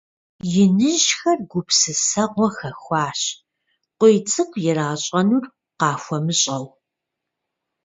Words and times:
Иныжьхэр 0.61 1.39
гупсысэгъуэ 1.49 2.47
хэхуащ, 2.57 3.21
КъуийцӀыкӀу 3.99 4.61
иращӀэнур 4.67 5.45
къахуэмыщӀэу. 5.79 6.65